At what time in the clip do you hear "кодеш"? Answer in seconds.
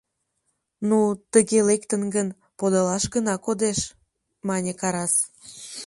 3.45-3.79